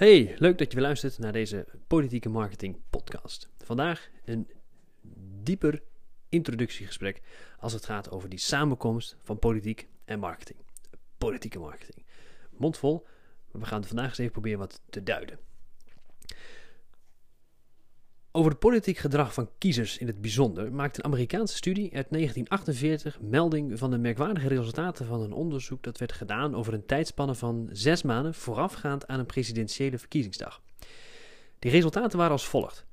[0.00, 3.48] Hey, leuk dat je weer luistert naar deze Politieke Marketing Podcast.
[3.58, 4.50] Vandaag een
[5.42, 5.82] dieper
[6.28, 7.22] introductiegesprek
[7.58, 10.58] als het gaat over die samenkomst van politiek en marketing.
[11.18, 12.06] Politieke marketing.
[12.50, 13.06] Mondvol,
[13.50, 15.38] maar we gaan vandaag eens even proberen wat te duiden.
[18.40, 23.20] Over het politiek gedrag van kiezers in het bijzonder maakt een Amerikaanse studie uit 1948
[23.20, 27.68] melding van de merkwaardige resultaten van een onderzoek dat werd gedaan over een tijdspanne van
[27.72, 30.62] zes maanden voorafgaand aan een presidentiële verkiezingsdag.
[31.58, 32.86] Die resultaten waren als volgt.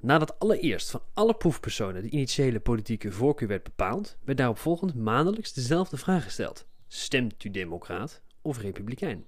[0.00, 5.52] Nadat allereerst van alle proefpersonen de initiële politieke voorkeur werd bepaald, werd daarop volgend maandelijks
[5.52, 9.26] dezelfde vraag gesteld: Stemt u Democraat of Republikein?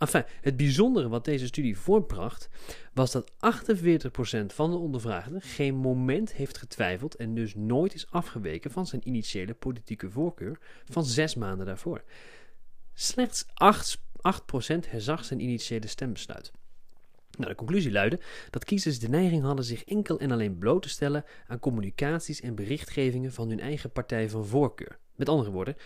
[0.00, 2.48] Enfin, het bijzondere wat deze studie voortbracht,
[2.92, 3.34] was dat 48%
[4.46, 9.54] van de ondervraagden geen moment heeft getwijfeld en dus nooit is afgeweken van zijn initiële
[9.54, 12.02] politieke voorkeur van zes maanden daarvoor.
[12.94, 13.46] Slechts 8%,
[14.20, 14.42] 8
[14.86, 16.52] herzag zijn initiële stembesluit.
[17.36, 18.20] Nou, de conclusie luidde
[18.50, 22.54] dat kiezers de neiging hadden zich enkel en alleen bloot te stellen aan communicaties en
[22.54, 24.98] berichtgevingen van hun eigen partij van voorkeur.
[25.14, 25.76] Met andere woorden,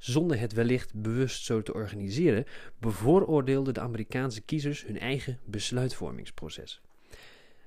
[0.00, 2.44] zonder het wellicht bewust zo te organiseren,
[2.78, 6.80] bevooroordeelden de Amerikaanse kiezers hun eigen besluitvormingsproces.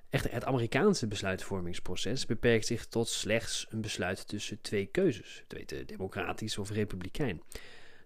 [0.09, 5.87] Echter, het Amerikaanse besluitvormingsproces beperkt zich tot slechts een besluit tussen twee keuzes, te weten
[5.87, 7.41] democratisch of republikein.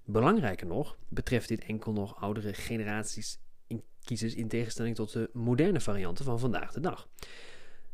[0.06, 5.80] Belangrijker nog, betreft dit enkel nog oudere generaties in kiezers in tegenstelling tot de moderne
[5.80, 7.08] varianten van vandaag de dag.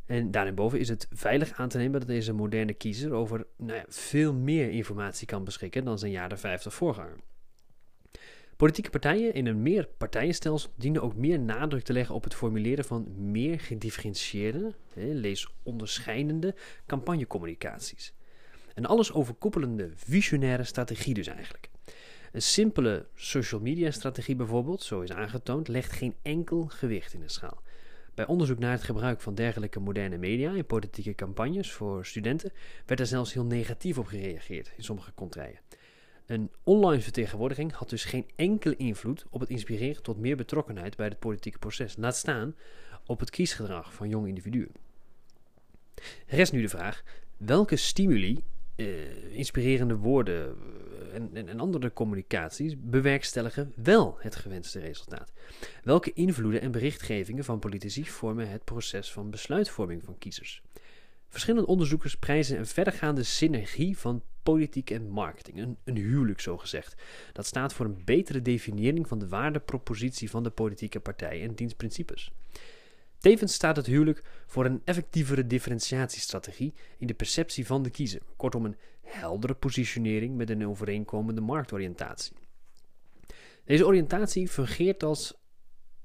[0.05, 4.33] En daarboven is het veilig aan te nemen dat deze moderne kiezer over nou veel
[4.33, 7.17] meer informatie kan beschikken dan zijn jaren 50 voorganger.
[8.55, 12.85] Politieke partijen in een meer partijenstelsel dienen ook meer nadruk te leggen op het formuleren
[12.85, 16.55] van meer gedifferentieerde, lees onderscheidende
[16.85, 18.13] campagnecommunicaties.
[18.73, 21.69] Een alles overkoepelende visionaire strategie dus eigenlijk.
[22.31, 27.29] Een simpele social media strategie bijvoorbeeld, zo is aangetoond, legt geen enkel gewicht in de
[27.29, 27.61] schaal.
[28.13, 32.51] Bij onderzoek naar het gebruik van dergelijke moderne media in politieke campagnes voor studenten
[32.85, 35.59] werd er zelfs heel negatief op gereageerd in sommige contraien.
[36.25, 41.07] Een online vertegenwoordiging had dus geen enkele invloed op het inspireren tot meer betrokkenheid bij
[41.07, 42.55] het politieke proces, laat staan
[43.05, 44.71] op het kiesgedrag van jonge individuen.
[46.27, 47.03] Rest nu de vraag:
[47.37, 48.43] welke stimuli
[48.75, 50.55] uh, inspirerende woorden
[51.11, 55.33] eh, en, en, andere communicaties bewerkstelligen wel het gewenste resultaat?
[55.83, 60.61] Welke invloeden en berichtgevingen van politici vormen het proces van besluitvorming van kiezers?
[61.29, 67.01] Verschillende onderzoekers prijzen een verdergaande synergie van politiek en marketing, een, een huwelijk zo gezegd.
[67.33, 72.31] Dat staat voor een betere definiëring van de waardepropositie van de politieke partij en dienstprincipes.
[73.23, 78.65] Tevens staat het huwelijk voor een effectievere differentiatiestrategie in de perceptie van de kiezer, kortom
[78.65, 82.35] een heldere positionering met een overeenkomende marktoriëntatie.
[83.65, 85.33] Deze oriëntatie fungeert als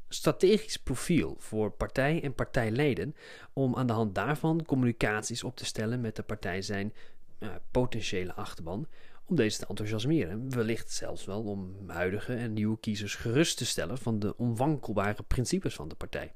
[0.08, 3.14] strategisch profiel voor partij en partijleden
[3.52, 6.92] om aan de hand daarvan communicaties op te stellen met de partij zijn
[7.38, 8.88] uh, potentiële achterban,
[9.24, 13.98] om deze te enthousiasmeren, wellicht zelfs wel om huidige en nieuwe kiezers gerust te stellen
[13.98, 16.32] van de onwankelbare principes van de partij.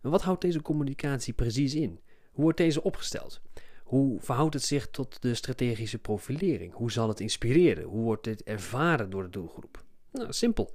[0.00, 2.00] Wat houdt deze communicatie precies in?
[2.30, 3.40] Hoe wordt deze opgesteld?
[3.84, 6.72] Hoe verhoudt het zich tot de strategische profilering?
[6.72, 7.84] Hoe zal het inspireren?
[7.84, 9.84] Hoe wordt dit ervaren door de doelgroep?
[10.12, 10.74] Nou, simpel.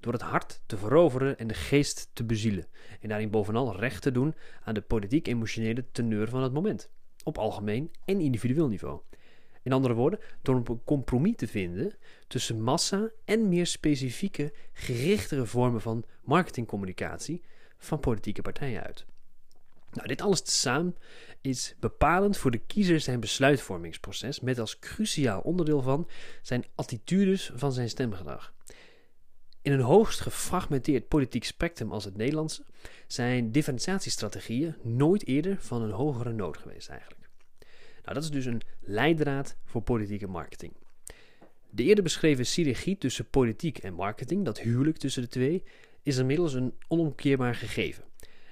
[0.00, 2.66] Door het hart te veroveren en de geest te bezielen.
[3.00, 4.34] En daarin bovenal recht te doen
[4.64, 6.90] aan de politiek-emotionele teneur van het moment.
[7.24, 9.00] Op algemeen en individueel niveau.
[9.62, 11.96] In andere woorden, door een compromis te vinden
[12.26, 17.42] tussen massa en meer specifieke, gerichtere vormen van marketingcommunicatie
[17.78, 19.04] van politieke partijen uit.
[19.92, 20.96] Nou, dit alles tezamen
[21.40, 26.08] is bepalend voor de kiezer zijn besluitvormingsproces, met als cruciaal onderdeel van
[26.42, 28.54] zijn attitudes van zijn stemgedrag.
[29.62, 32.64] In een hoogst gefragmenteerd politiek spectrum als het Nederlandse
[33.06, 37.28] zijn differentiatiestrategieën nooit eerder van een hogere nood geweest eigenlijk.
[38.02, 40.72] Nou, dat is dus een leidraad voor politieke marketing.
[41.70, 45.62] De eerder beschreven synergie tussen politiek en marketing, dat huwelijk tussen de twee,
[46.06, 48.04] is inmiddels een onomkeerbaar gegeven.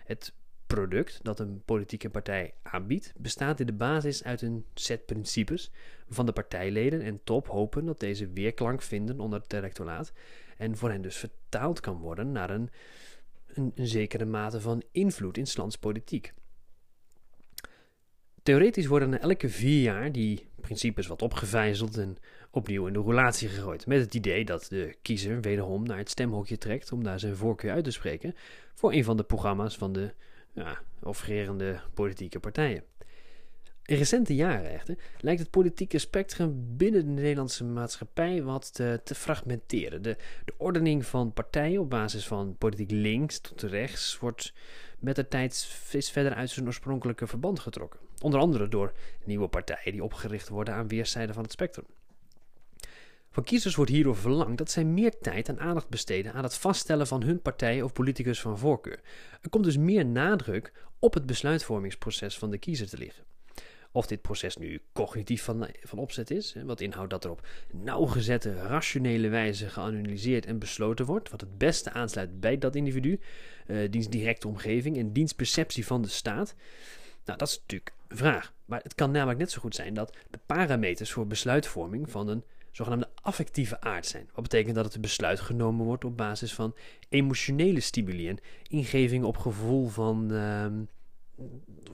[0.05, 0.35] Het
[0.67, 5.71] product dat een politieke partij aanbiedt, bestaat in de basis uit een set principes
[6.09, 10.12] van de partijleden en top hopen dat deze weerklank vinden onder het electoraat
[10.56, 12.71] en voor hen dus vertaald kan worden naar een,
[13.47, 16.35] een, zekere mate van invloed in lands politiek.
[18.44, 22.17] Theoretisch worden na elke vier jaar die principes wat opgevijzeld en
[22.50, 23.87] opnieuw in de roulatie gegooid.
[23.87, 27.73] Met het idee dat de kiezer wederom naar het stemhokje trekt om daar zijn voorkeur
[27.73, 28.35] uit te spreken
[28.75, 30.12] voor een van de programma's van de
[30.52, 32.85] ja, offererende politieke partijen.
[33.85, 39.14] In recente jaren echter lijkt het politieke spectrum binnen de Nederlandse maatschappij wat te, te
[39.14, 40.02] fragmenteren.
[40.02, 44.52] De, de ordening van partijen op basis van politiek links tot rechts wordt
[44.99, 48.04] met de tijd steeds verder uit zijn oorspronkelijke verband getrokken.
[48.20, 48.93] Onder andere door
[49.25, 51.87] nieuwe partijen die opgericht worden aan weerszijden van het spectrum.
[53.31, 57.06] Van kiezers wordt hierdoor verlangd dat zij meer tijd en aandacht besteden aan het vaststellen
[57.06, 59.00] van hun partij of politicus van voorkeur.
[59.43, 63.25] Er komt dus meer nadruk op het besluitvormingsproces van de kiezer te liggen.
[63.93, 68.55] Of dit proces nu cognitief van, van opzet is, wat inhoudt dat er op nauwgezette,
[68.55, 73.20] rationele wijze geanalyseerd en besloten wordt, wat het beste aansluit bij dat individu,
[73.67, 76.55] uh, diens directe omgeving en diens perceptie van de staat.
[77.25, 78.52] Nou, dat is natuurlijk vraag.
[78.64, 82.44] Maar het kan namelijk net zo goed zijn dat de parameters voor besluitvorming van een
[82.70, 84.28] zogenaamde affectieve aard zijn.
[84.34, 86.75] Wat betekent dat het besluit genomen wordt op basis van
[87.08, 88.38] emotionele stimuli en
[88.69, 90.66] ingeving op gevoel van, uh,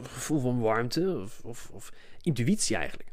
[0.02, 1.93] gevoel van warmte of, of, of,
[2.23, 3.08] intuïtie eigenlijk.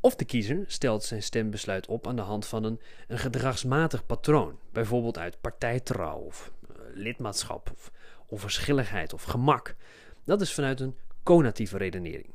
[0.00, 4.58] Of de kiezer stelt zijn stembesluit op aan de hand van een, een gedragsmatig patroon,
[4.72, 7.92] bijvoorbeeld uit partijtrouw of uh, lidmaatschap of
[8.26, 9.74] onverschilligheid of gemak.
[10.24, 10.96] Dat is vanuit een
[11.30, 12.30] conatieve redenering.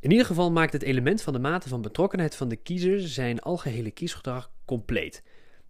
[0.00, 3.40] In ieder geval maakt het element van de mate van betrokkenheid van de kiezer zijn
[3.40, 5.22] algehele kiesgedrag compleet.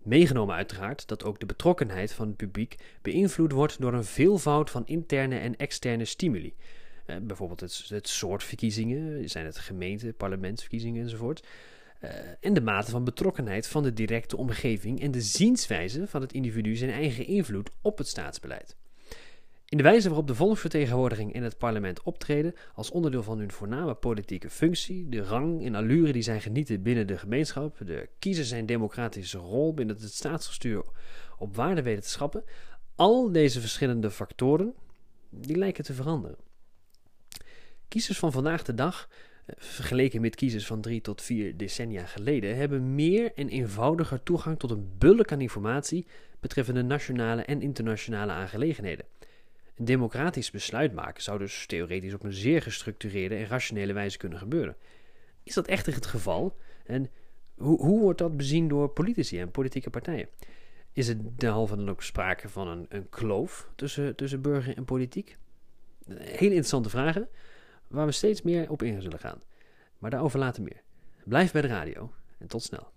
[0.03, 4.87] Meegenomen uiteraard dat ook de betrokkenheid van het publiek beïnvloed wordt door een veelvoud van
[4.87, 6.55] interne en externe stimuli.
[7.07, 11.47] Eh, bijvoorbeeld het, soort verkiezingen, zijn het gemeente, parlementsverkiezingen enzovoort.
[12.05, 12.11] Uh,
[12.41, 16.77] en de mate van betrokkenheid van de directe omgeving en de zienswijze van het individu
[16.77, 18.77] zijn eigen invloed op het staatsbeleid.
[19.69, 23.95] In de wijze waarop de volksvertegenwoordiging in het parlement optreden als onderdeel van hun voorname
[23.95, 28.67] politieke functie, de rang en allure die zij genieten binnen de gemeenschap, de kiezer zijn
[28.67, 30.85] democratische rol binnen het staatsgestuur
[31.39, 32.03] op waarde
[32.97, 34.75] al deze verschillende factoren,
[35.31, 36.37] die lijken te veranderen.
[37.89, 39.09] Kiezers van vandaag de dag,
[39.47, 44.59] eh, vergeleken met kiezers van drie tot vier decennia geleden, hebben meer en eenvoudiger toegang
[44.59, 46.07] tot een bulk aan informatie
[46.41, 49.05] betreffende nationale en internationale aangelegenheden.
[49.81, 54.77] Democratisch besluit maken zou dus theoretisch op een zeer gestructureerde en rationele wijze kunnen gebeuren.
[55.43, 56.57] Is dat echter het geval?
[56.87, 57.11] En
[57.57, 60.29] hoe, hoe wordt dat bezien door politici en politieke partijen?
[60.93, 65.37] Is het derhalve dan ook sprake van een, een kloof tussen, tussen burger en politiek?
[66.09, 67.29] Hele interessante vragen,
[67.89, 69.43] waar we steeds meer op in zullen gaan.
[69.99, 70.83] Maar daarover later meer.
[71.25, 72.93] Blijf bij de radio en tot snel.